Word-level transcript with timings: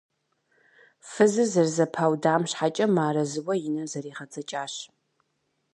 Фызыр 1.09 1.47
зэрызэпаудам 1.53 2.41
щхьэкӀэ 2.49 2.85
мыарэзыуэ 2.95 3.53
и 3.67 3.69
нэр 3.73 3.87
зэригъэдзэкӀащ. 3.91 4.73